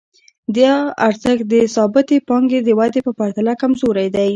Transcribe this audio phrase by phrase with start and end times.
[0.57, 0.71] دا
[1.07, 4.27] ارزښت د ثابتې پانګې د ودې په پرتله کمزوری دی